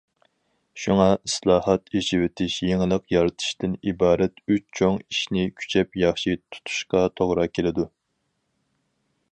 شۇڭا، 0.83 1.03
ئىسلاھات، 1.27 1.91
ئېچىۋېتىش، 1.99 2.55
يېڭىلىق 2.69 3.05
يارىتىشتىن 3.15 3.77
ئىبارەت 3.91 4.43
ئۈچ 4.55 4.65
چوڭ 4.79 4.99
ئىشنى 5.05 5.45
كۈچەپ 5.61 6.01
ياخشى 6.05 6.35
تۇتۇشقا 6.47 7.05
توغرا 7.21 7.49
كېلىدۇ. 7.59 7.89